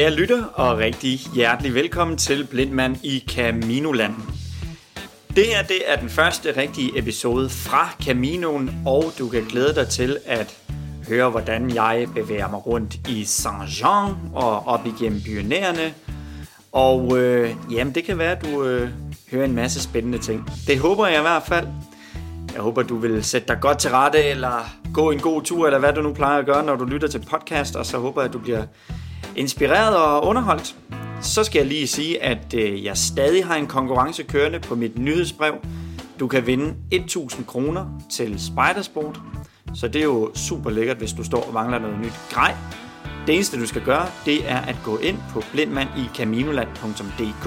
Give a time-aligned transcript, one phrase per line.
[0.00, 4.14] Kære lytter, og rigtig hjertelig velkommen til Blindmand i Caminoland.
[5.36, 9.88] Det her det er den første rigtige episode fra Caminoen, og du kan glæde dig
[9.88, 10.58] til at
[11.08, 15.94] høre, hvordan jeg bevæger mig rundt i Saint-Jean og op igennem pionærerne.
[16.72, 18.90] Og øh, jamen, det kan være, at du øh,
[19.30, 20.50] hører en masse spændende ting.
[20.66, 21.66] Det håber jeg i hvert fald.
[22.54, 25.78] Jeg håber, du vil sætte dig godt til rette, eller gå en god tur, eller
[25.78, 28.28] hvad du nu plejer at gøre, når du lytter til podcast, og så håber jeg,
[28.28, 28.62] at du bliver
[29.40, 30.76] inspireret og underholdt.
[31.20, 34.98] Så skal jeg lige sige, at øh, jeg stadig har en konkurrence kørende på mit
[34.98, 35.54] nyhedsbrev.
[36.20, 39.20] Du kan vinde 1000 kroner til Spidersport,
[39.74, 42.54] så det er jo super lækkert, hvis du står og mangler noget nyt grej.
[43.26, 47.46] Det eneste, du skal gøre, det er at gå ind på blindmandicaminoland.dk,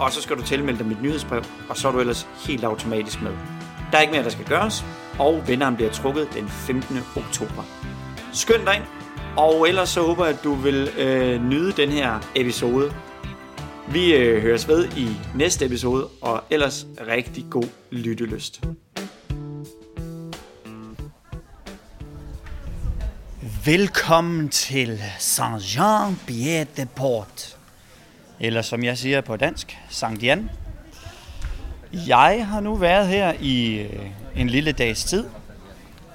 [0.00, 3.22] og så skal du tilmelde dig mit nyhedsbrev, og så er du ellers helt automatisk
[3.22, 3.30] med.
[3.92, 4.84] Der er ikke mere, der skal gøres,
[5.18, 6.98] og vinderen bliver trukket den 15.
[7.16, 7.62] oktober.
[8.32, 8.84] Skynd dig ind,
[9.38, 12.92] og ellers så håber jeg, at du vil øh, nyde den her episode.
[13.88, 18.60] Vi øh, høres ved i næste episode, og ellers rigtig god lyttelyst.
[23.64, 27.56] Velkommen til Saint-Jean-Pied-de-Port.
[28.40, 30.50] Eller som jeg siger på dansk, Sankt Jan.
[31.92, 35.24] Jeg har nu været her i øh, en lille dags tid,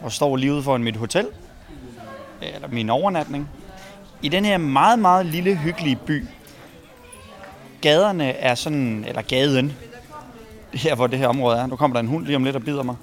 [0.02, 1.28] og står lige ude foran mit hotel,
[2.44, 3.50] Øh, eller min overnatning,
[4.22, 6.26] i den her meget, meget lille, hyggelige by.
[7.82, 9.74] Gaderne er sådan, eller gaden,
[10.74, 11.68] her hvor det her område er.
[11.68, 12.96] Nu kommer der en hund lige om lidt og bider mig.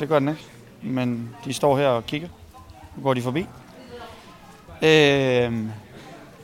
[0.00, 0.42] Det gør den ikke,
[0.82, 2.28] men de står her og kigger.
[2.96, 3.46] Nu går de forbi.
[4.82, 5.52] Øh,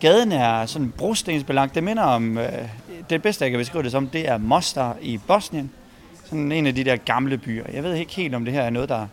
[0.01, 1.75] gaden er sådan brostensbelagt.
[1.75, 2.53] Det minder om, øh,
[3.11, 5.71] det bedste jeg kan beskrive det som, det er Mostar i Bosnien.
[6.25, 7.65] Sådan en af de der gamle byer.
[7.73, 9.07] Jeg ved ikke helt, om det her er noget, der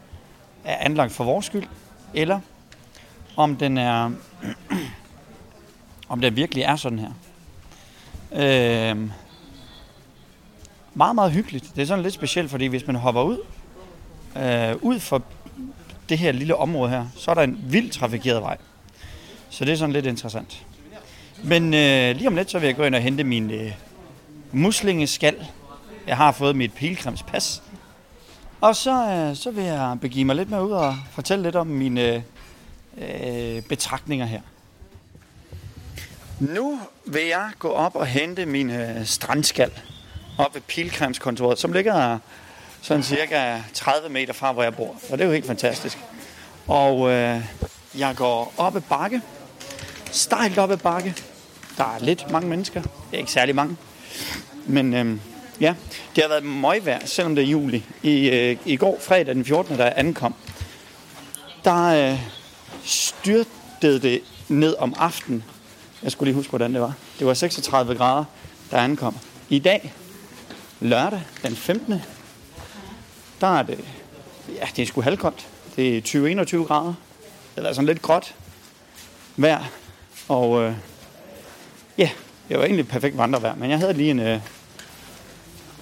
[0.66, 1.68] er anlagt for vores skyld,
[2.14, 2.40] eller
[3.36, 4.12] om den er,
[6.10, 7.12] om den virkelig er sådan her.
[8.32, 9.10] Øh,
[10.94, 11.72] meget, meget hyggeligt.
[11.76, 13.38] Det er sådan lidt specielt, fordi hvis man hopper ud,
[14.38, 15.24] øh, ud for
[16.10, 18.58] det her lille område her, så er der en vild trafikeret vej.
[19.50, 20.66] Så det er sådan lidt interessant.
[21.44, 23.72] Men øh, lige om lidt, så vil jeg gå ind og hente min øh,
[24.52, 25.36] muslingeskal.
[26.08, 27.64] Jeg har fået mit pilgrimspas.
[28.62, 31.68] Og så, øh, så vil jeg begive mig lidt med ud og fortælle lidt om
[31.68, 32.24] mine
[32.98, 34.42] øh, betragtninger her.
[36.40, 39.72] Nu vil jeg gå op og hente min øh, strandskal
[40.38, 42.20] op ved pilgrimskontoret, som ligger
[42.82, 44.96] sådan cirka 30 meter fra, hvor jeg bor.
[45.10, 45.98] Og det er jo helt fantastisk.
[46.68, 47.42] Og øh,
[47.98, 49.22] jeg går op ad bakke,
[50.12, 51.16] stejlt op ad bakke.
[51.78, 52.82] Der er lidt mange mennesker.
[52.82, 53.78] Det er ikke særlig mange.
[54.66, 55.18] Men øh,
[55.62, 55.76] ja,
[56.16, 57.86] det har været møgvejr, selvom det er juli.
[58.04, 59.78] I, øh, I går, fredag den 14.
[59.78, 60.36] der ankom,
[61.64, 62.20] der øh,
[62.84, 65.44] styrtede det ned om aftenen.
[66.04, 66.94] Jeg skulle lige huske, hvordan det var.
[67.20, 68.24] Det var 36 grader,
[68.72, 69.18] der ankom.
[69.50, 69.94] I dag,
[70.80, 72.02] lørdag den 15
[73.42, 73.80] der er det,
[74.56, 75.48] ja, det er sgu halvkoldt.
[75.76, 76.02] Det er
[76.62, 76.94] 20-21 grader.
[77.56, 78.36] Det er sådan lidt gråt
[79.36, 79.64] vejr.
[80.28, 80.74] Og øh,
[81.98, 82.10] ja,
[82.50, 84.40] det var egentlig perfekt vandrevejr, men jeg havde lige en øh,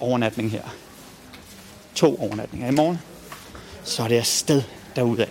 [0.00, 0.62] overnatning her.
[1.94, 3.00] To overnatninger i morgen.
[3.84, 4.62] Så er det afsted
[4.96, 5.26] derudad.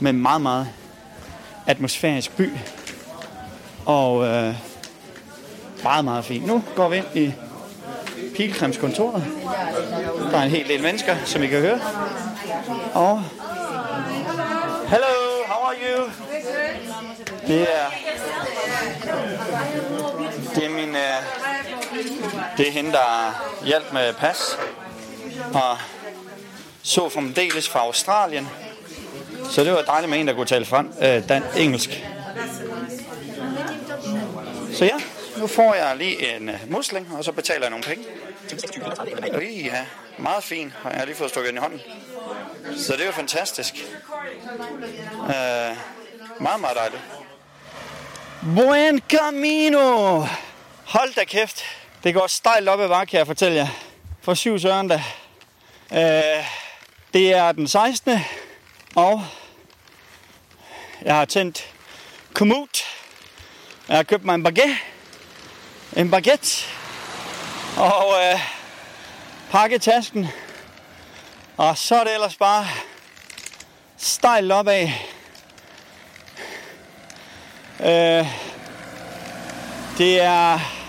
[0.00, 0.68] Med meget, meget
[1.66, 2.50] atmosfærisk by.
[3.86, 4.54] Og øh,
[5.82, 6.46] meget, meget fint.
[6.46, 7.32] Nu går vi ind i
[8.36, 9.24] pilgrimskontoret.
[10.30, 11.80] Der er en hel del mennesker, som I kan høre.
[12.94, 13.22] Og
[14.86, 16.10] Hello, how are you?
[17.46, 17.90] Det er
[20.54, 24.58] det er min uh, det er hende der hjalp med pas
[25.54, 25.78] og
[26.82, 28.48] så fremdeles fra Australien.
[29.50, 32.04] Så det var dejligt med en, der kunne tale fran, øh, dan engelsk.
[34.74, 34.96] Så ja,
[35.36, 38.04] nu får jeg lige en øh, musling, og så betaler jeg nogle penge.
[39.40, 39.86] Øh, ja,
[40.18, 40.72] meget fin.
[40.84, 41.80] Jeg har lige fået stukket den i hånden.
[42.76, 43.74] Så det er jo fantastisk.
[45.22, 45.76] Øh,
[46.40, 47.02] meget, meget dejligt.
[48.56, 50.18] Buen camino!
[50.84, 51.81] Hold da kæft.
[52.04, 53.68] Det går stejlt op ad bakke, kan jeg fortælle jer.
[54.22, 55.02] For syv søndag.
[55.92, 56.46] Øh,
[57.14, 58.20] det er den 16.
[58.94, 59.24] Og
[61.02, 61.74] jeg har tændt
[62.32, 62.82] kommut.
[63.88, 64.76] Jeg har købt mig en baguette.
[65.96, 66.64] En baguette.
[67.76, 68.40] Og øh,
[69.50, 70.28] pakket tasken.
[71.56, 72.66] Og så er det ellers bare
[73.96, 74.88] stejlt opad.
[77.80, 78.26] Øh,
[79.98, 80.81] det er...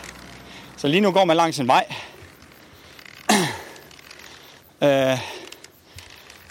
[0.83, 1.95] Så lige nu går man langs en vej.
[4.83, 5.19] øh,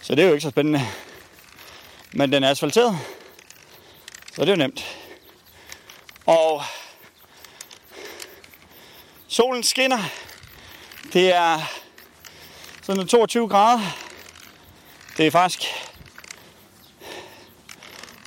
[0.02, 0.81] så det er jo ikke så spændende.
[2.12, 2.99] Men den er asfalteret.
[4.34, 4.99] Så det er jo nemt.
[6.26, 6.62] Og
[9.29, 10.02] solen skinner.
[11.12, 11.61] Det er
[12.82, 13.81] sådan 22 grader.
[15.17, 15.62] Det er faktisk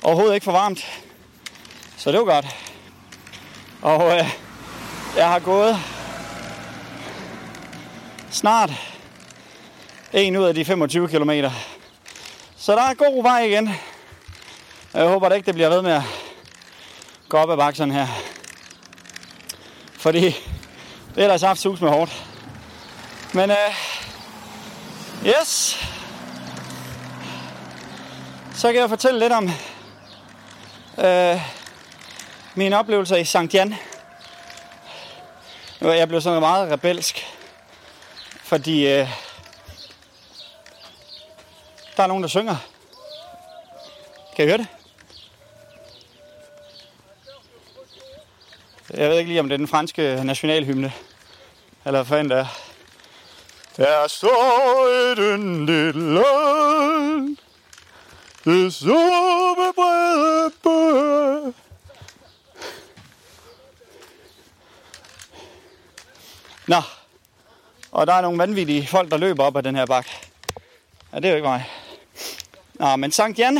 [0.02, 1.02] overhovedet ikke for varmt.
[1.96, 2.46] Så det var godt.
[3.82, 4.30] Og øh,
[5.16, 5.95] jeg har gået
[8.36, 8.70] snart
[10.12, 11.30] en ud af de 25 km.
[12.56, 13.70] Så der er god vej igen.
[14.94, 16.02] Jeg håber da ikke, det bliver ved med at
[17.28, 18.06] gå op ad bakken her.
[19.92, 20.20] Fordi
[21.14, 22.26] det er der saft sus med hårdt.
[23.32, 23.56] Men øh,
[25.26, 25.78] yes.
[28.54, 29.50] Så kan jeg fortælle lidt om
[30.98, 31.40] øh,
[32.54, 33.74] mine oplevelser i Sankt Jan.
[35.80, 37.35] Jeg blev sådan meget rebelsk.
[38.46, 39.08] Fordi øh,
[41.96, 42.56] der er nogen, der synger.
[44.36, 44.66] Kan I høre det?
[48.90, 50.92] Jeg ved ikke lige, om det er den franske nationalhymne.
[51.84, 52.46] Eller hvad fanden det er.
[53.76, 57.36] Der står den lille land,
[58.44, 61.52] det så brede bøger.
[66.66, 66.82] Nå,
[67.96, 70.10] og der er nogle vanvittige folk, der løber op ad den her bakke.
[71.12, 71.64] Ja, det er jo ikke mig.
[72.74, 73.58] Nå, men Sankt Jan.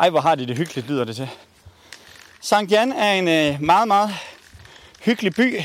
[0.00, 1.28] Ej, hvor har de det hyggeligt, lyder det til.
[2.40, 4.10] Sankt Jan er en øh, meget, meget
[5.00, 5.60] hyggelig by.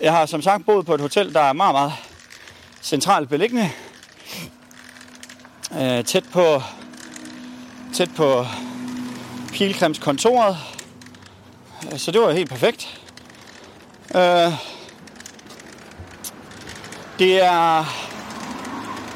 [0.00, 1.92] Jeg har som sagt boet på et hotel, der er meget, meget
[2.82, 3.70] centralt beliggende.
[5.80, 6.62] Øh, tæt på
[7.94, 8.46] tæt på
[9.52, 10.56] Pilgrims kontoret.
[11.96, 13.00] Så det var helt perfekt.
[14.14, 14.52] Øh,
[17.18, 17.84] det er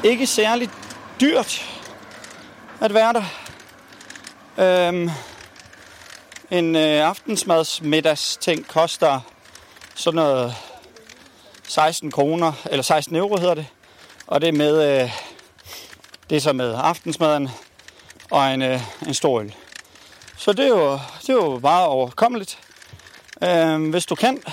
[0.03, 0.69] ikke særlig
[1.21, 1.79] dyrt
[2.81, 3.23] at være der.
[4.57, 5.09] Øhm,
[6.51, 9.19] en øh, aftensmadsmiddags koster
[9.95, 10.55] sådan noget
[11.67, 13.67] 16 kroner, eller 16 euro hedder det.
[14.27, 15.11] Og det er med, øh,
[16.29, 17.49] det er så med aftensmaden
[18.31, 19.55] og en, øh, en stor øl.
[20.37, 22.59] Så det er jo, det er jo bare overkommeligt.
[23.43, 24.43] Øhm, hvis du kan,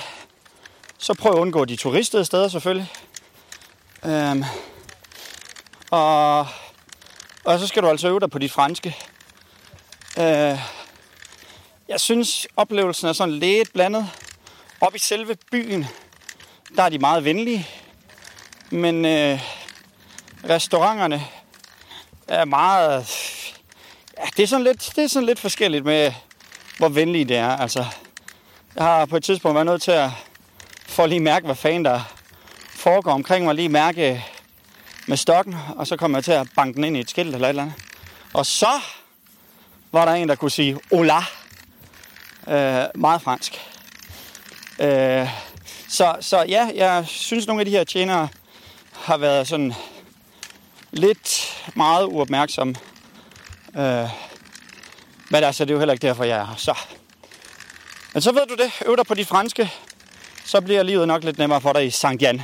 [1.03, 2.93] så prøv at undgå de turistede steder selvfølgelig.
[4.05, 4.45] Øhm,
[5.91, 6.47] og,
[7.45, 8.97] og så skal du altså øve dig på dit franske.
[10.19, 10.59] Øh,
[11.89, 14.09] jeg synes, oplevelsen er sådan lidt blandet.
[14.81, 15.87] Op i selve byen,
[16.77, 17.69] der er de meget venlige.
[18.71, 19.41] Men øh,
[20.49, 21.25] restauranterne
[22.29, 23.07] er meget...
[24.19, 26.13] Ja, det er, sådan lidt, det er sådan lidt forskelligt med,
[26.79, 27.57] hvor venlige det er.
[27.57, 27.85] Altså,
[28.75, 30.11] jeg har på et tidspunkt været nødt til at
[30.93, 32.01] få lige mærke, hvad fanden der
[32.71, 33.55] foregår omkring mig.
[33.55, 34.25] Lige mærke
[35.07, 37.49] med stokken, og så kommer jeg til at banke den ind i et skilt eller
[37.49, 37.77] et eller andet.
[38.33, 38.81] Og så
[39.93, 41.19] var der en, der kunne sige hola.
[42.49, 43.61] Øh, meget fransk.
[44.81, 45.29] Øh,
[45.89, 48.29] så, så ja, jeg synes, nogle af de her tjenere
[48.93, 49.75] har været sådan
[50.91, 52.75] lidt meget uopmærksomme.
[53.77, 54.09] Øh,
[55.29, 56.57] men altså, det er jo heller ikke derfor, jeg er her.
[56.57, 56.79] Så.
[58.13, 58.73] Men så ved du det.
[58.87, 59.71] Øv dig på de franske.
[60.45, 62.43] Så bliver livet nok lidt nemmere for dig i Sankt Jan.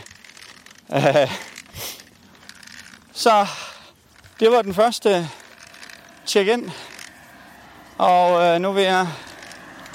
[0.94, 1.32] Øh,
[3.12, 3.46] så
[4.40, 5.28] det var den første
[6.26, 6.70] check-in.
[7.98, 9.08] Og øh, nu vil jeg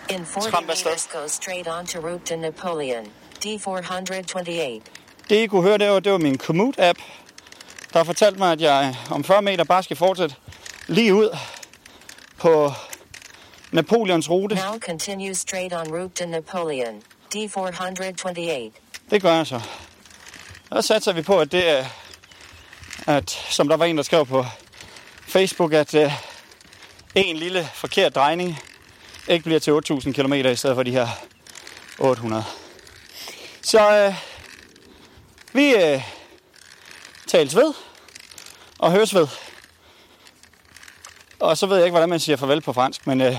[0.10, 0.86] In 40 Trampe afsted.
[0.92, 3.06] meters, go straight on to route to Napoleon,
[3.46, 4.82] D428.
[5.30, 7.00] Det I kunne høre, det var, det var min Komoot-app,
[7.94, 10.36] der fortalte mig, at jeg om 40 meter bare skal fortsætte
[10.88, 11.38] lige ud
[12.38, 12.72] på
[13.72, 14.56] Napoleons rute.
[14.56, 17.02] Now continue straight on route to Napoleon,
[17.36, 18.72] D428.
[19.10, 19.62] Det gør jeg så.
[20.70, 21.86] Og så satser vi på, at det er,
[23.08, 24.46] at, som der var en, der skrev på
[25.28, 26.12] Facebook, at uh,
[27.16, 28.60] en lille forkert drejning
[29.28, 31.08] ikke bliver til 8.000 km i stedet for de her
[32.00, 32.44] 800.
[33.62, 34.16] Så uh,
[35.54, 36.02] vi uh,
[37.28, 37.74] tales ved
[38.80, 39.28] og høres ved.
[41.40, 43.36] Og så ved jeg ikke, hvordan man siger farvel på fransk, men uh,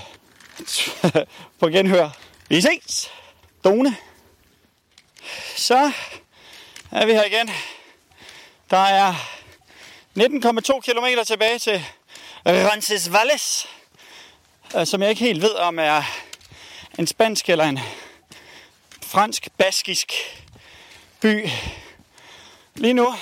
[1.60, 2.08] på genhør.
[2.48, 3.10] Vi ses!
[3.64, 3.96] Done.
[5.56, 5.92] Så
[6.90, 7.50] er vi her igen.
[8.70, 9.14] Der er
[10.18, 11.84] 19,2 km tilbage til
[12.46, 13.66] Roncesvalles,
[14.76, 16.02] øh, som jeg ikke helt ved, om er
[16.98, 17.80] en spansk eller en
[19.02, 20.12] fransk-baskisk
[21.20, 21.48] by.
[22.74, 23.14] Lige nu,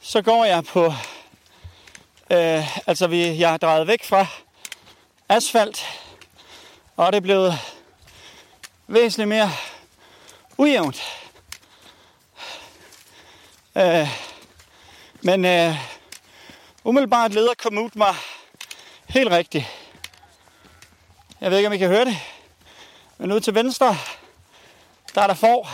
[0.00, 0.86] så går jeg på,
[2.30, 4.26] øh, altså vi, jeg har drejet væk fra
[5.28, 5.86] asfalt,
[6.96, 7.58] og det er blevet
[8.92, 9.50] væsentligt mere
[10.58, 11.02] ujævnt.
[13.76, 14.08] Øh,
[15.20, 15.74] men øh,
[16.84, 18.14] umiddelbart leder Komoot mig
[19.08, 19.64] Helt rigtigt.
[21.40, 22.16] Jeg ved ikke, om I kan høre det.
[23.18, 23.96] Men ude til venstre,
[25.14, 25.70] der er der får.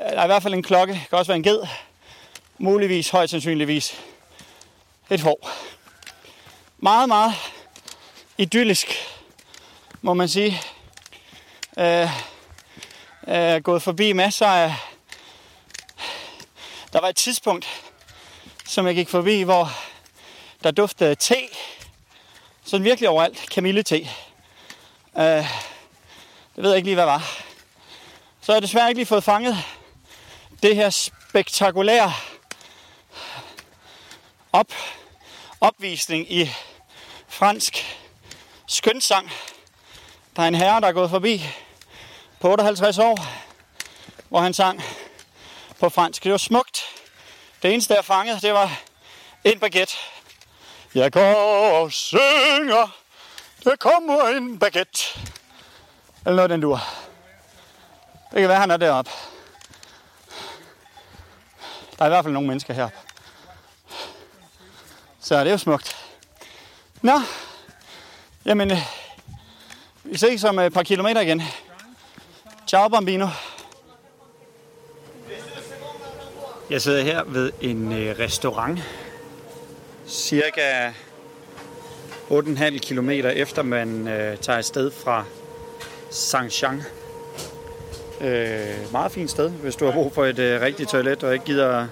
[0.00, 0.94] Øh, der er i hvert fald en klokke.
[0.94, 1.66] Det kan også være en ged.
[2.58, 4.00] Muligvis, højst sandsynligvis,
[5.10, 5.50] et får.
[6.78, 7.32] Meget, meget
[8.38, 8.86] idyllisk,
[10.02, 10.60] må man sige.
[11.78, 12.08] Øh,
[13.28, 14.66] øh, gået forbi masser af...
[14.66, 14.74] Øh,
[16.92, 17.82] der var et tidspunkt,
[18.64, 19.70] som jeg gik forbi, hvor
[20.62, 21.36] der duftede te.
[22.64, 23.50] Sådan virkelig overalt.
[23.50, 23.96] Kamillete.
[25.18, 25.24] Øh,
[26.56, 27.18] det ved jeg ikke lige, hvad var.
[28.40, 29.56] Så har jeg desværre ikke lige fået fanget
[30.62, 32.12] det her spektakulære
[34.52, 34.72] op,
[35.60, 36.50] opvisning i
[37.28, 37.98] fransk
[38.66, 39.30] skønsang.
[40.36, 41.44] Der er en herre, der er gået forbi
[42.46, 43.26] på 58 år,
[44.28, 44.82] hvor han sang
[45.80, 46.24] på fransk.
[46.24, 46.82] Det var smukt.
[47.62, 48.80] Det eneste, jeg fangede, det var
[49.44, 49.94] en baguette.
[50.94, 51.34] Jeg går
[51.80, 52.96] og synger,
[53.64, 55.20] der kommer en baguette.
[56.26, 56.80] Eller noget den dur.
[58.32, 59.10] Det kan være, han er deroppe.
[61.98, 62.98] Der er i hvert fald nogle mennesker heroppe.
[65.20, 65.96] Så det er jo smukt.
[67.02, 67.20] Nå,
[68.44, 68.78] jamen, øh,
[70.04, 71.42] vi ses om et par kilometer igen.
[72.66, 73.26] Ciao, Bambino.
[76.70, 78.78] Jeg sidder her ved en øh, restaurant,
[80.06, 80.90] cirka
[82.30, 85.24] 8,5 km efter man øh, tager afsted fra
[86.10, 86.82] Saint-Jean.
[88.20, 91.44] Øh, meget fint sted, hvis du har brug for et øh, rigtigt toilet og ikke
[91.44, 91.86] gider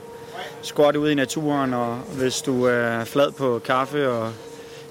[0.62, 4.33] squatte ud i naturen, og hvis du er flad på kaffe og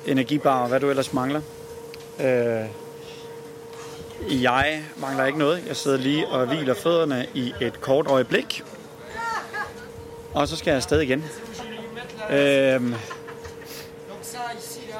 [0.05, 1.41] energibar og hvad du ellers mangler.
[2.19, 2.82] Øh,
[4.29, 5.63] jeg mangler ikke noget.
[5.67, 8.63] Jeg sidder lige og hviler fødderne i et kort øjeblik.
[10.33, 11.23] Og så skal jeg afsted igen.
[12.31, 12.95] Øhm,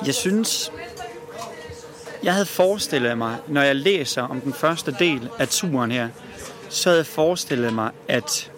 [0.06, 0.72] jeg synes,
[2.24, 6.10] jeg havde forestillet mig, når jeg læser om den første del af turen her,
[6.70, 8.52] så havde jeg forestillet mig, at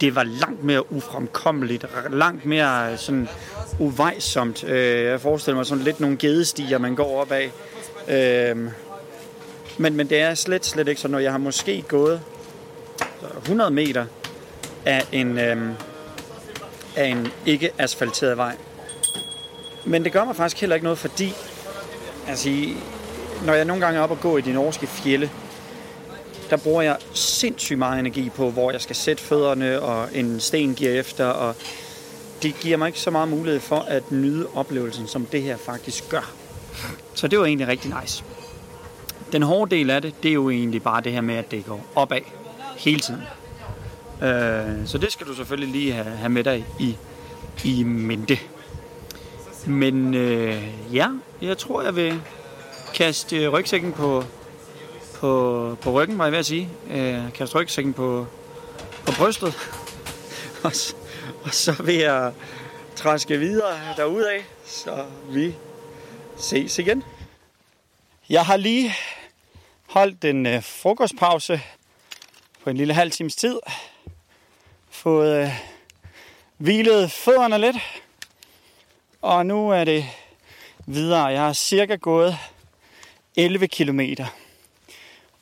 [0.00, 3.28] det var langt mere ufremkommeligt, langt mere sådan
[3.78, 4.64] uvejsomt.
[4.64, 7.52] Øh, jeg forestiller mig sådan lidt nogle gedestiger, man går op af.
[8.08, 8.70] Øhm,
[9.78, 11.24] men, men det er slet, slet ikke sådan noget.
[11.24, 12.20] Jeg har måske gået
[13.42, 14.06] 100 meter
[14.84, 15.70] af en, øh,
[16.96, 18.56] af en ikke asfalteret vej.
[19.86, 21.34] Men det gør mig faktisk heller ikke noget, fordi
[22.28, 22.50] altså,
[23.46, 25.30] når jeg nogle gange er oppe og gå i de norske fjelle,
[26.50, 30.74] der bruger jeg sindssygt meget energi på, hvor jeg skal sætte fødderne, og en sten
[30.74, 31.54] giver efter, og
[32.42, 36.08] det giver mig ikke så meget mulighed for at nyde oplevelsen, som det her faktisk
[36.08, 36.32] gør.
[37.14, 38.24] Så det var egentlig rigtig nice.
[39.34, 41.66] Den hårde del af det, det er jo egentlig bare det her med, at det
[41.66, 42.20] går opad
[42.78, 43.22] hele tiden.
[44.22, 46.96] Øh, så det skal du selvfølgelig lige have, have med dig i,
[47.64, 48.38] i mente.
[49.66, 50.62] Men øh,
[50.92, 51.08] ja,
[51.42, 52.20] jeg tror, jeg vil
[52.94, 54.24] kaste rygsækken på,
[55.14, 56.68] på, på ryggen, var jeg ved at sige.
[56.90, 58.26] Øh, kaste rygsækken på,
[59.06, 59.54] på brystet.
[60.64, 60.72] og,
[61.44, 62.32] og så vil jeg
[62.96, 65.54] træske videre derudad, så vi
[66.36, 67.02] ses igen.
[68.28, 68.94] Jeg har lige
[69.94, 71.60] holdt en øh, frokostpause
[72.62, 73.60] på en lille halv times tid.
[74.90, 75.50] Fået øh,
[76.56, 77.76] hvilet fødderne lidt.
[79.22, 80.06] Og nu er det
[80.86, 81.24] videre.
[81.24, 82.38] Jeg har cirka gået
[83.36, 84.26] 11 kilometer.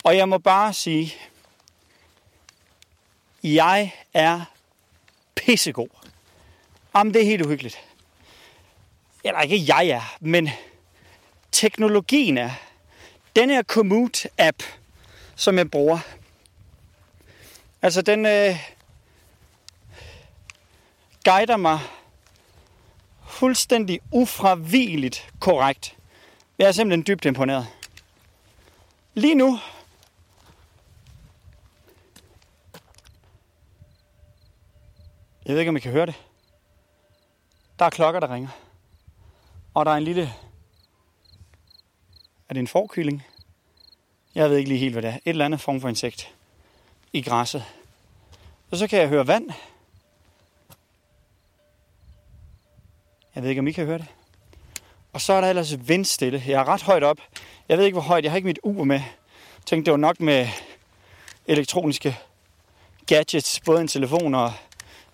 [0.04, 1.14] Og jeg må bare sige,
[3.42, 4.40] jeg er
[5.34, 6.08] pissegod.
[6.94, 7.78] Jamen, det er helt uhyggeligt.
[9.24, 10.50] Eller ikke jeg er, men
[11.52, 12.50] teknologien er.
[13.36, 14.62] Den her Commute-app,
[15.36, 15.98] som jeg bruger.
[17.82, 18.56] Altså, den øh,
[21.24, 21.80] guider mig
[23.28, 25.96] fuldstændig ufravigeligt korrekt.
[26.58, 27.66] Jeg er simpelthen dybt imponeret.
[29.14, 29.58] Lige nu
[35.46, 36.14] Jeg ved ikke, om I kan høre det.
[37.78, 38.48] Der er klokker, der ringer.
[39.74, 40.34] Og der er en lille...
[42.52, 43.26] Er det en forkylling?
[44.34, 45.14] Jeg ved ikke lige helt, hvad det er.
[45.14, 46.34] Et eller andet form for insekt
[47.12, 47.64] i græsset.
[48.70, 49.50] Og så kan jeg høre vand.
[53.34, 54.06] Jeg ved ikke, om I kan høre det.
[55.12, 56.42] Og så er der ellers vindstille.
[56.46, 57.18] Jeg er ret højt op.
[57.68, 58.24] Jeg ved ikke, hvor højt.
[58.24, 58.96] Jeg har ikke mit ur med.
[58.96, 60.48] Jeg tænkte, det var nok med
[61.46, 62.18] elektroniske
[63.06, 63.60] gadgets.
[63.60, 64.52] Både en telefon og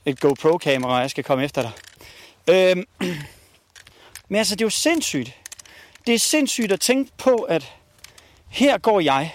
[0.04, 1.72] et GoPro-kamera, og jeg skal komme efter dig.
[2.54, 2.84] Øhm,
[4.28, 5.38] men altså, det er jo sindssygt.
[6.08, 7.74] Det er sindssygt at tænke på, at
[8.48, 9.34] her går jeg.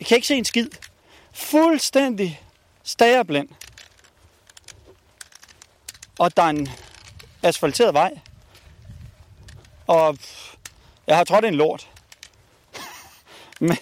[0.00, 0.70] Jeg kan ikke se en skid.
[1.32, 2.40] Fuldstændig
[2.82, 3.48] stagerblind.
[6.18, 6.68] Og der er en
[7.42, 8.18] asfalteret vej.
[9.86, 10.18] Og
[11.06, 11.88] jeg har trådt en lort.
[13.60, 13.78] Men,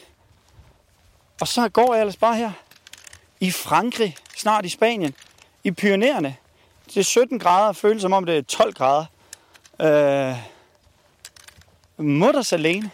[1.41, 2.53] og så går jeg ellers bare her.
[3.41, 5.15] I Frankrig, snart i Spanien.
[5.65, 6.37] I Pyreneerne.
[6.87, 9.07] Det er 17 grader, føles som om det er 12 grader.
[9.81, 10.37] Øh,
[11.97, 12.91] mutters alene.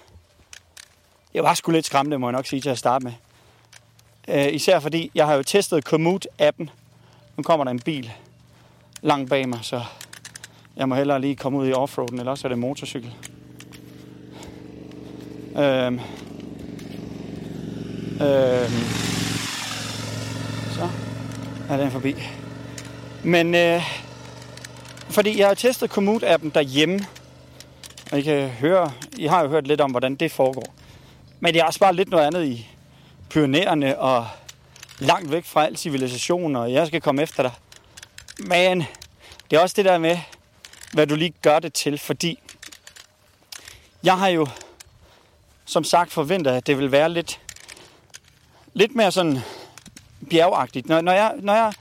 [1.34, 3.12] Jeg var sgu lidt skræmt, må jeg nok sige til at starte med.
[4.28, 6.70] Øh, især fordi, jeg har jo testet Komoot-appen.
[7.37, 8.12] Nu kommer der en bil
[9.02, 9.82] langt bag mig, så
[10.76, 13.14] jeg må hellere lige komme ud i offroaden, eller også er det motorcykel.
[15.56, 16.00] Øhm.
[18.20, 18.84] Øhm.
[20.75, 20.88] Så
[21.68, 22.14] er den forbi.
[23.25, 23.82] Men øh,
[25.11, 27.07] fordi jeg har testet Komoot-appen derhjemme,
[28.12, 30.75] og I kan høre, I har jo hørt lidt om, hvordan det foregår.
[31.40, 32.69] Men det er også bare lidt noget andet i
[33.31, 34.29] pionererne og
[34.99, 37.52] langt væk fra al civilisation, og jeg skal komme efter dig.
[38.38, 38.85] Men
[39.50, 40.19] det er også det der med,
[40.93, 42.38] hvad du lige gør det til, fordi
[44.02, 44.47] jeg har jo
[45.64, 47.40] som sagt forventet, at det vil være lidt,
[48.75, 49.38] lidt mere sådan
[50.31, 50.88] bjergagtigt.
[50.88, 51.73] Når, når, jeg, når jeg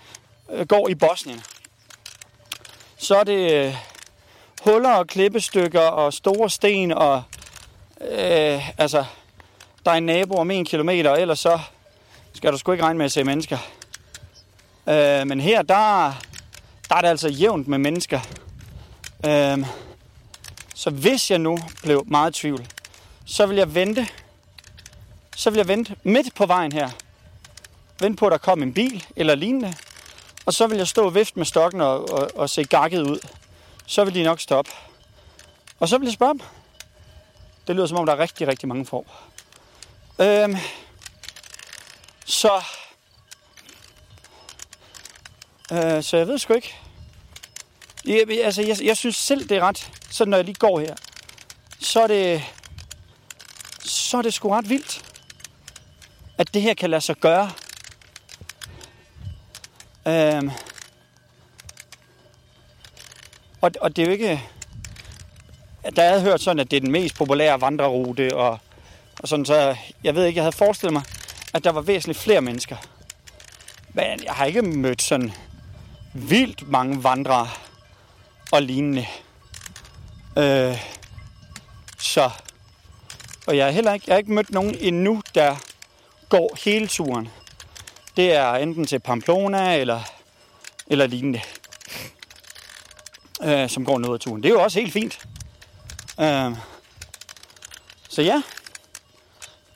[0.49, 1.41] øh, går i Bosnien,
[2.99, 3.75] så er det øh,
[4.61, 7.23] huller og klippestykker og store sten og
[8.01, 9.05] øh, altså
[9.85, 11.59] der er en nabo om en kilometer, og ellers så
[12.33, 13.57] skal du sgu ikke regne med at se mennesker.
[14.89, 16.13] Øh, men her, der,
[16.89, 18.19] der er det altså jævnt med mennesker.
[19.25, 19.65] Øh,
[20.75, 22.67] så hvis jeg nu blev meget i tvivl,
[23.25, 24.07] så vil jeg vente.
[25.35, 26.89] Så vil jeg vente midt på vejen her.
[27.99, 29.73] Vente på, at der kom en bil eller lignende.
[30.45, 33.19] Og så vil jeg stå og vifte med stokken og, og, og se gakket ud.
[33.85, 34.71] Så vil de nok stoppe.
[35.79, 36.41] Og så vil jeg spørge dem.
[37.67, 39.29] Det lyder som om, der er rigtig, rigtig mange får.
[40.19, 40.57] Øhm,
[42.25, 42.63] så,
[45.71, 46.75] øh, så jeg ved sgu ikke.
[48.05, 50.95] Jeg, altså, jeg, jeg synes selv, det er ret, så når jeg lige går her,
[51.79, 52.43] så er det,
[53.79, 55.05] så er det sgu ret vildt,
[56.37, 57.51] at det her kan lade sig gøre.
[60.07, 60.51] Øhm,
[63.61, 64.41] og, og det er jo ikke...
[65.95, 68.59] Der havde hørt sådan, at det er den mest populære vandrerute, og
[69.19, 71.03] og sådan, så jeg ved ikke, jeg havde forestillet mig,
[71.53, 72.75] at der var væsentligt flere mennesker.
[73.93, 75.33] Men jeg har ikke mødt sådan
[76.13, 77.49] vildt mange vandrere
[78.51, 79.05] og lignende.
[80.37, 80.77] Øh,
[81.99, 82.29] så.
[83.47, 85.55] Og jeg har heller ikke, jeg har ikke mødt nogen endnu, der
[86.29, 87.29] går hele turen.
[88.17, 90.01] Det er enten til Pamplona eller,
[90.87, 91.41] eller lignende,
[93.43, 94.43] øh, som går noget af turen.
[94.43, 95.27] Det er jo også helt fint.
[96.19, 96.51] Øh,
[98.09, 98.41] så ja,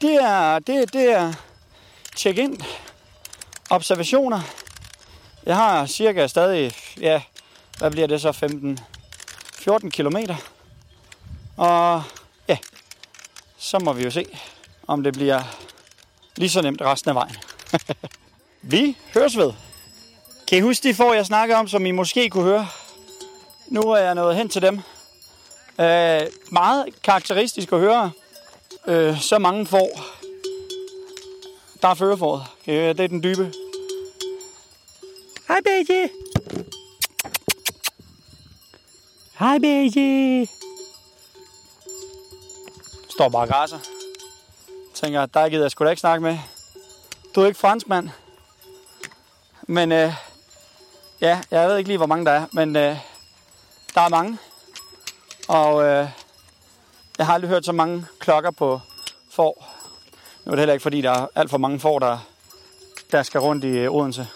[0.02, 1.34] det er, det, det er
[2.18, 2.62] check-in,
[3.70, 4.42] observationer.
[5.46, 7.22] Jeg har cirka stadig, ja,
[7.78, 8.80] hvad bliver det så, 15,
[9.56, 10.36] 14 kilometer.
[11.58, 12.04] Og
[12.48, 12.58] ja,
[13.58, 14.26] så må vi jo se,
[14.88, 15.42] om det bliver
[16.36, 17.36] lige så nemt resten af vejen.
[18.64, 19.54] vi høres ved.
[20.48, 22.68] Kan I huske de får, jeg snakker om, som I måske kunne høre?
[23.68, 24.80] Nu er jeg nået hen til dem.
[25.80, 26.22] Øh,
[26.52, 28.12] meget karakteristisk at høre
[28.88, 29.90] øh, så mange får.
[31.82, 32.44] Der er førerforet.
[32.68, 33.54] Øh, det er den dybe.
[35.48, 36.12] Hej, baby.
[39.40, 40.48] Hej, baby.
[43.10, 43.80] Står bare og græsser.
[44.94, 46.38] Tænker, der gider jeg sgu da ikke snakke med.
[47.36, 48.10] Du er ikke franskmand.
[49.68, 50.14] Men øh,
[51.22, 52.98] ja, jeg ved ikke lige, hvor mange der er, men øh,
[53.96, 54.38] der er mange.
[55.48, 56.08] Og øh,
[57.18, 58.82] jeg har aldrig hørt så mange klokker på
[59.32, 59.70] får.
[60.46, 62.18] Nu er det heller ikke, fordi der er alt for mange får, der,
[63.12, 64.28] der skal rundt i øh, Odense.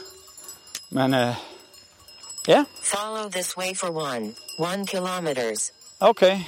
[0.89, 1.35] Men øh,
[2.47, 2.65] ja.
[2.83, 4.33] Follow this way for one.
[4.59, 5.71] One kilometers.
[5.99, 6.39] Okay.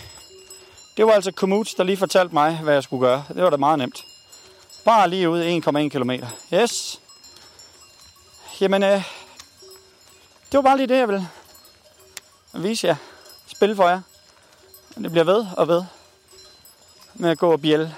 [0.97, 3.23] Det var altså Komoot, der lige fortalte mig, hvad jeg skulle gøre.
[3.27, 4.05] Det var da meget nemt.
[4.85, 6.11] Bare lige ud 1,1 km.
[6.53, 7.01] Yes.
[8.61, 9.03] Jamen, øh,
[10.51, 11.29] det var bare lige det, jeg ville
[12.53, 12.95] vise jer.
[13.47, 14.01] Spil for jer.
[14.95, 15.83] Det bliver ved og ved
[17.13, 17.95] med at gå og bjælle.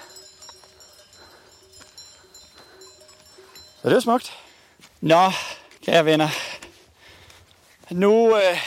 [3.82, 4.38] Så det er smukt.
[5.02, 5.32] Nå,
[5.86, 6.30] kære venner.
[7.90, 8.58] Nu øh,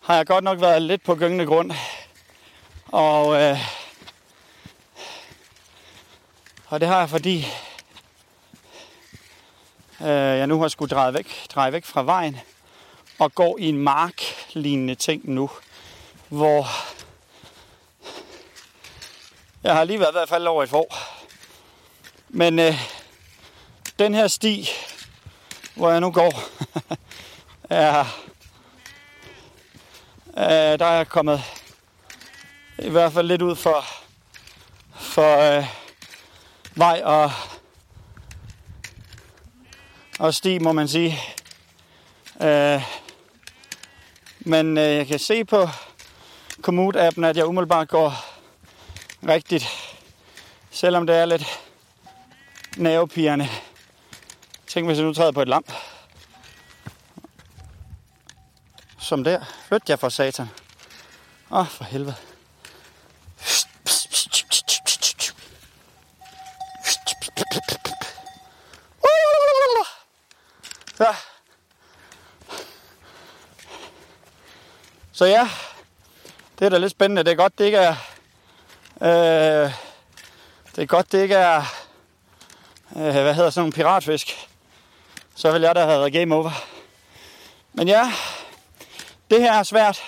[0.00, 1.72] har jeg godt nok været lidt på gyngende grund.
[2.86, 3.58] Og, øh,
[6.66, 7.46] og det har jeg, fordi
[10.02, 12.40] øh, jeg nu har skulle dreje væk, dreje væk fra vejen
[13.18, 15.50] og går i en marklignende ting nu,
[16.28, 16.66] hvor
[19.62, 20.96] jeg har lige været i hvert fald over et år.
[22.28, 22.74] Men øh,
[23.98, 24.68] den her sti,
[25.74, 26.42] hvor jeg nu går,
[27.70, 28.04] er,
[30.36, 31.42] Øh, der er jeg kommet
[32.78, 33.84] i hvert fald lidt ud for,
[34.94, 35.66] for øh,
[36.74, 37.32] vej og,
[40.18, 41.18] og sti, må man sige.
[42.42, 42.82] Øh,
[44.40, 45.68] men øh, jeg kan se på
[46.68, 48.24] Komoot-appen, at jeg umiddelbart går
[49.28, 49.66] rigtigt.
[50.70, 51.60] Selvom det er lidt
[52.76, 53.48] nervepigerne.
[54.66, 55.72] Tænk, hvis jeg nu træder på et lamp.
[58.98, 59.44] Som der.
[59.68, 60.46] Flyt jeg for satan.
[61.50, 62.14] Åh, oh, for helvede.
[71.02, 71.14] Så.
[75.12, 75.48] Så ja,
[76.58, 77.24] det er da lidt spændende.
[77.24, 77.94] Det er godt, det ikke er...
[79.02, 79.72] Øh,
[80.76, 81.64] det er godt, det ikke er...
[82.96, 84.48] Øh, hvad hedder sådan en piratfisk.
[85.34, 86.50] Så vil jeg da have været game over.
[87.72, 88.12] Men ja,
[89.30, 90.02] det her er svært.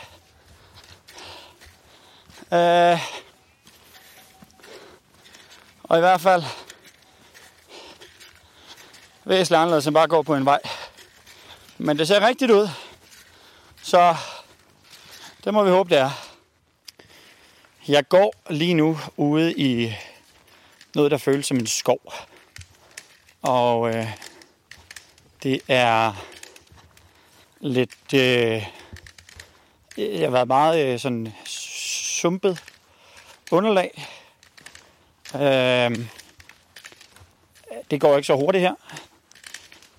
[2.53, 3.01] Øh,
[5.83, 6.45] og i hvert fald
[9.25, 10.61] væsentligt anderledes end bare gå på en vej.
[11.79, 12.69] Men det ser rigtigt ud.
[13.83, 14.17] Så
[15.45, 16.11] det må vi håbe, det er.
[17.89, 19.95] Jeg går lige nu ude i
[20.95, 22.15] noget, der føles som en skov.
[23.43, 24.07] Og øh,
[25.43, 26.13] det er
[27.61, 28.15] lidt...
[28.15, 28.67] Øh,
[29.97, 32.63] jeg har været meget øh, sådan sumpet
[33.51, 34.09] underlag.
[35.35, 36.07] Øh,
[37.91, 38.75] det går ikke så hurtigt her.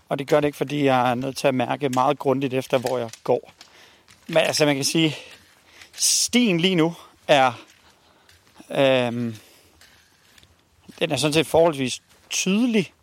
[0.10, 2.78] Og det gør det ikke, fordi jeg er nødt til at mærke meget grundigt efter,
[2.78, 3.52] hvor jeg går.
[4.28, 5.16] Men altså, man kan sige,
[5.94, 6.96] stien lige nu
[7.28, 7.52] er...
[8.70, 9.36] Øhm,
[11.00, 12.94] den er sådan set forholdsvis tydelig.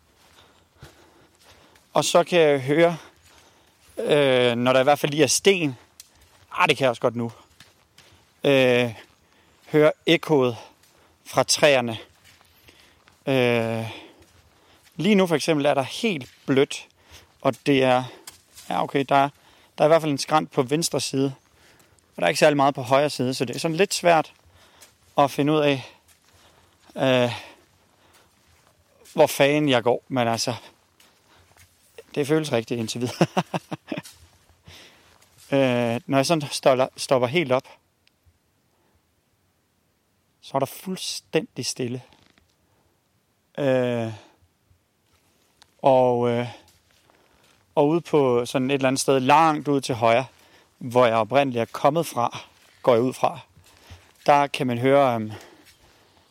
[1.93, 2.97] Og så kan jeg høre,
[3.97, 5.75] øh, når der i hvert fald lige er sten,
[6.51, 7.31] ah, det kan jeg også godt nu,
[8.43, 8.93] øh,
[9.71, 10.57] høre ekkoet
[11.25, 11.97] fra træerne.
[13.27, 13.85] Øh,
[14.95, 16.87] lige nu for eksempel er der helt blødt,
[17.43, 18.03] og det er,
[18.69, 19.29] ja okay, der er,
[19.77, 21.35] der er i hvert fald en skrant på venstre side,
[22.15, 24.33] og der er ikke særlig meget på højre side, så det er sådan lidt svært
[25.17, 25.97] at finde ud af,
[26.95, 27.31] øh,
[29.13, 30.03] hvor fanden jeg går.
[30.07, 30.55] Men altså,
[32.15, 33.27] det føles rigtigt indtil videre.
[35.95, 37.67] øh, når jeg sådan stopper, stopper helt op,
[40.41, 42.01] så er der fuldstændig stille.
[43.57, 44.13] Øh,
[45.81, 46.62] og, øh,
[47.75, 50.25] og ude på sådan et eller andet sted langt ud til højre,
[50.77, 52.39] hvor jeg oprindeligt er kommet fra,
[52.81, 53.39] går jeg ud fra,
[54.25, 55.31] der kan man høre, um,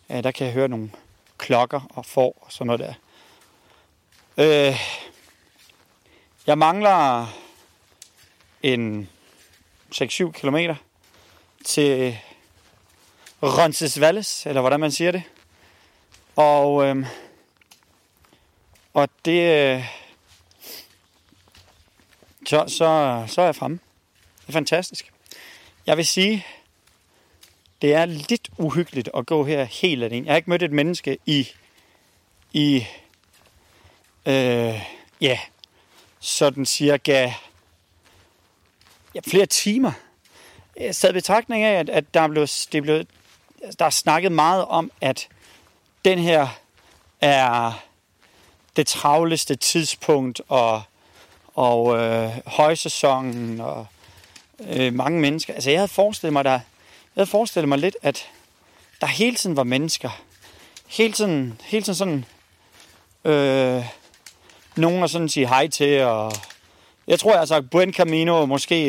[0.09, 0.91] ja, der kan jeg høre nogle
[1.39, 2.95] klokker og får og sådan noget der.
[4.37, 4.77] Øh,
[6.47, 7.27] jeg mangler
[8.63, 9.09] en
[9.95, 10.57] 6-7 km
[11.65, 12.19] til
[13.43, 15.23] Roncesvalles, eller hvordan man siger det.
[16.37, 17.07] Og, øh,
[18.95, 20.02] og det, øh,
[22.47, 23.79] så, så, så er jeg fremme.
[24.41, 25.13] Det er fantastisk.
[25.87, 26.47] Jeg vil sige,
[27.83, 30.27] det er lidt uhyggeligt at gå her helt alene.
[30.27, 31.49] Jeg har ikke mødt et menneske i,
[32.53, 32.87] i
[34.27, 34.83] øh,
[35.21, 35.39] ja,
[36.21, 37.33] sådan cirka
[39.15, 39.93] ja, flere timer.
[40.77, 43.05] Jeg sad betragtning af, at, at der, blev, det blev,
[43.63, 45.29] altså, der er snakket meget om, at
[46.05, 46.49] den her
[47.21, 47.83] er
[48.77, 50.83] det travleste tidspunkt, og,
[51.55, 53.87] og øh, højsæsonen, og
[54.69, 55.55] øh, mange mennesker.
[55.55, 56.61] Altså jeg havde forestillet mig, der, jeg
[57.15, 58.29] havde forestillet mig lidt, at
[59.01, 60.23] der hele tiden var mennesker.
[60.87, 62.25] Hele tiden, hele tiden sådan,
[63.25, 63.85] øh,
[64.77, 66.33] nogen at sådan sige hej til, og
[67.07, 68.87] jeg tror, jeg har sagt Buen Camino måske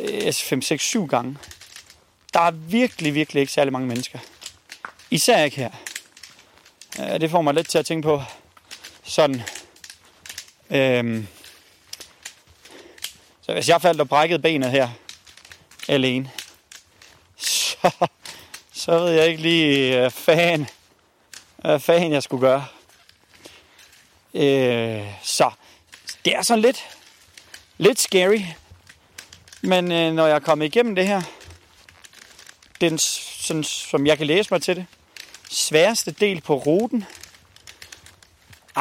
[0.00, 1.36] øh, 5, 6, 7 gange.
[2.34, 4.18] Der er virkelig, virkelig ikke særlig mange mennesker.
[5.10, 5.70] Især ikke her.
[7.00, 8.22] Øh, det får mig lidt til at tænke på
[9.04, 9.42] sådan,
[10.70, 11.24] øh,
[13.42, 14.88] så hvis jeg faldt og brækkede benet her
[15.88, 16.30] alene,
[17.36, 17.90] så,
[18.72, 20.68] så ved jeg ikke lige, hvad fan,
[21.56, 22.66] hvad fan jeg skulle gøre.
[24.34, 25.50] Øh, så
[26.24, 26.84] det er sådan lidt,
[27.78, 28.40] lidt scary.
[29.62, 31.22] Men øh, når jeg er kommet igennem det her,
[32.80, 34.86] den, sådan, som jeg kan læse mig til det,
[35.50, 37.04] sværeste del på ruten,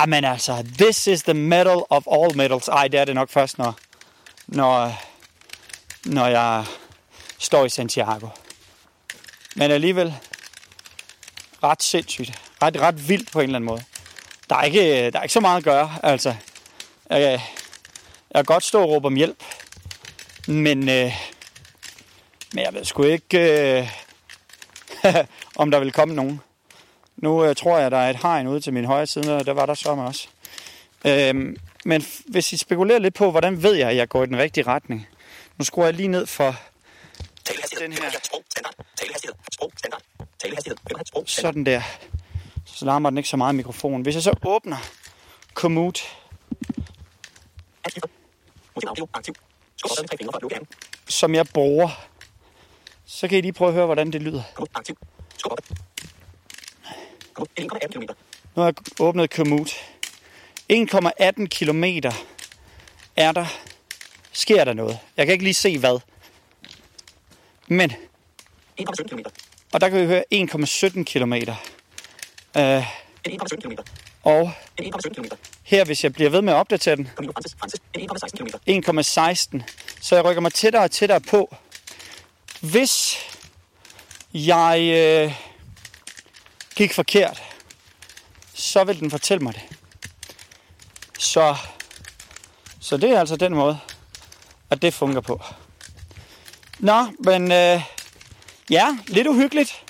[0.07, 2.67] men altså, this is the medal of all medals.
[2.67, 3.75] Ej, det er det nok først, når,
[4.51, 5.01] når,
[6.05, 6.65] når jeg
[7.37, 8.27] står i Santiago.
[9.55, 10.13] Men alligevel
[11.63, 12.41] ret sindssygt.
[12.61, 13.83] Ret, ret vildt på en eller anden måde.
[14.49, 15.91] Der er ikke, der er ikke så meget at gøre.
[16.03, 16.35] Altså,
[17.09, 17.41] jeg, jeg
[18.35, 19.43] kan godt stå og råbe om hjælp.
[20.47, 21.13] Men, øh,
[22.53, 23.87] Men jeg ved sgu ikke, øh,
[25.55, 26.41] om der vil komme nogen.
[27.17, 29.53] Nu øh, tror jeg, der er et hegn ude til min højre side, og der
[29.53, 30.27] var der sommer også.
[31.05, 34.37] Øhm, men hvis I spekulerer lidt på, hvordan ved jeg, at jeg går i den
[34.37, 35.07] rigtige retning?
[35.57, 36.55] Nu skruer jeg lige ned for
[37.79, 38.11] den her.
[41.25, 41.81] Sådan der.
[42.65, 44.01] Så larmer den ikke så meget mikrofonen.
[44.01, 44.77] Hvis jeg så åbner
[45.53, 46.01] Komoot,
[51.07, 51.89] som jeg bruger,
[53.05, 54.43] så kan I lige prøve at høre, hvordan det lyder.
[58.55, 59.90] Nu har jeg åbnet Komoot.
[60.71, 62.11] 1,18 kilometer
[63.15, 63.45] er der.
[64.31, 64.99] Sker der noget?
[65.17, 65.99] Jeg kan ikke lige se hvad.
[67.67, 67.93] Men,
[69.73, 71.55] og der kan vi høre 1,17 kilometer.
[72.57, 72.85] Øh,
[74.23, 74.51] og
[75.63, 77.09] her, hvis jeg bliver ved med at opdatere den,
[78.69, 79.61] 1,16.
[80.01, 81.55] Så jeg rykker mig tættere og tættere på.
[82.61, 83.17] Hvis
[84.33, 85.33] jeg øh,
[86.75, 87.41] gik forkert,
[88.53, 89.80] så vil den fortælle mig det.
[91.21, 91.55] Så,
[92.79, 93.79] så det er altså den måde,
[94.69, 95.41] at det fungerer på.
[96.79, 97.81] Nå, men øh,
[98.69, 99.83] ja, lidt uhyggeligt,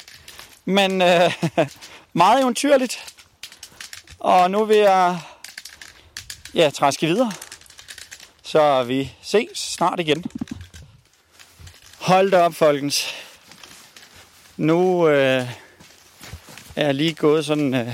[0.66, 1.34] men øh,
[2.14, 3.16] meget eventyrligt.
[4.20, 5.20] Og nu vil jeg
[6.54, 7.32] ja, træske videre.
[8.44, 10.24] Så vi ses snart igen.
[12.00, 13.08] Hold da op, folkens.
[14.58, 15.48] Nu øh,
[16.76, 17.94] er jeg lige gået sådan øh,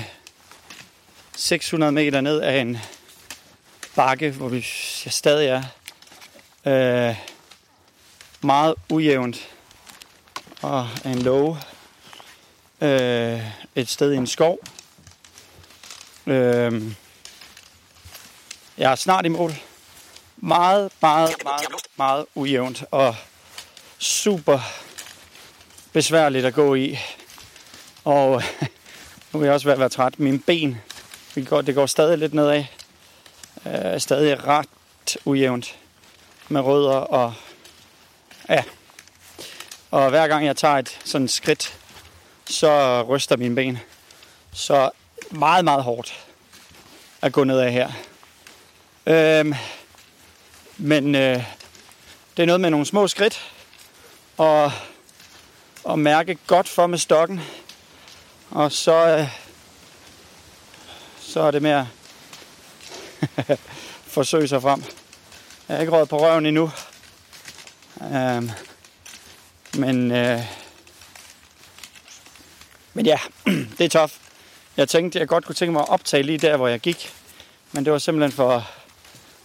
[1.36, 2.78] 600 meter ned af en
[3.98, 4.66] bakke, hvor vi
[5.04, 5.62] jeg stadig er.
[6.66, 7.16] Øh,
[8.40, 9.48] meget ujævnt
[10.62, 11.58] og en låge.
[12.80, 13.40] Øh,
[13.74, 14.58] et sted i en skov.
[16.26, 16.82] Øh,
[18.78, 19.52] jeg er snart i mål.
[20.36, 23.16] Meget, meget, meget, meget ujævnt og
[23.98, 24.60] super
[25.92, 26.98] besværligt at gå i.
[28.04, 28.42] Og
[29.32, 30.18] nu vil jeg også ved at være træt.
[30.18, 30.80] Mine ben,
[31.34, 32.64] det går, det går stadig lidt nedad.
[33.66, 35.76] Øh, stadig ret ujævnt
[36.48, 37.34] med rødder og
[38.48, 38.64] ja.
[39.90, 41.78] Og hver gang jeg tager et sådan skridt,
[42.46, 43.78] så ryster mine ben.
[44.52, 44.90] Så
[45.30, 46.26] meget, meget hårdt
[47.22, 47.90] at gå ned af her.
[49.06, 49.54] Øhm,
[50.76, 51.44] men øh,
[52.36, 53.52] det er noget med nogle små skridt.
[54.36, 54.72] Og,
[55.84, 57.40] og mærke godt for med stokken.
[58.50, 59.28] Og så, øh,
[61.20, 61.84] så er det med at
[64.16, 64.84] forsøge sig frem.
[65.68, 66.70] Jeg er ikke røget på røven endnu.
[68.02, 68.50] Øhm,
[69.74, 70.40] men, øh,
[72.94, 73.18] men ja,
[73.78, 74.18] det er tof.
[74.76, 77.14] Jeg tænkte, jeg godt kunne tænke mig at optage lige der, hvor jeg gik.
[77.72, 78.70] Men det var simpelthen for,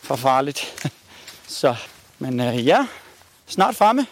[0.02, 0.90] for farligt.
[1.48, 1.76] Så,
[2.20, 2.88] men øh, ja,
[3.48, 4.08] snart fremme.